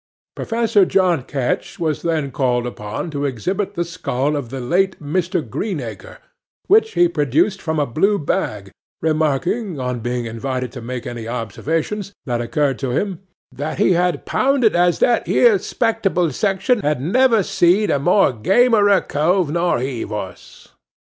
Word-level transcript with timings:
'PROFESSOR 0.35 0.83
JOHN 0.85 1.23
KETCH 1.25 1.77
was 1.79 2.01
then 2.01 2.31
called 2.31 2.65
upon 2.65 3.11
to 3.11 3.23
exhibit 3.25 3.75
the 3.75 3.85
skull 3.85 4.35
of 4.35 4.49
the 4.49 4.59
late 4.59 4.99
Mr. 4.99 5.47
Greenacre, 5.47 6.17
which 6.65 6.93
he 6.95 7.07
produced 7.07 7.61
from 7.61 7.77
a 7.77 7.85
blue 7.85 8.17
bag, 8.17 8.71
remarking, 9.03 9.79
on 9.79 9.99
being 9.99 10.25
invited 10.25 10.71
to 10.71 10.81
make 10.81 11.05
any 11.05 11.27
observations 11.27 12.13
that 12.25 12.41
occurred 12.41 12.79
to 12.79 12.89
him, 12.89 13.19
"that 13.51 13.77
he'd 13.77 14.25
pound 14.25 14.63
it 14.63 14.73
as 14.75 14.97
that 14.97 15.29
'ere 15.29 15.59
'spectable 15.59 16.33
section 16.33 16.79
had 16.79 16.99
never 16.99 17.43
seed 17.43 17.91
a 17.91 17.99
more 17.99 18.33
gamerer 18.33 19.01
cove 19.07 19.51
nor 19.51 19.77
he 19.77 20.01
vos." 20.03 20.69